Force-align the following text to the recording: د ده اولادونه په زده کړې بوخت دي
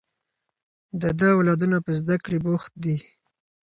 د 1.01 1.03
ده 1.19 1.27
اولادونه 1.35 1.77
په 1.85 1.91
زده 1.99 2.15
کړې 2.23 2.37
بوخت 2.45 2.73
دي 2.83 2.97